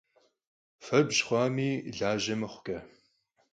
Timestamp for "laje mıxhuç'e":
1.99-2.77